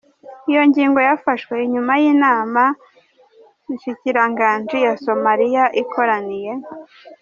[0.49, 2.63] Iyo ngingo yafashwe inyuma y’inama
[3.73, 6.51] nshikiranganji ya Somalia ikoraniye.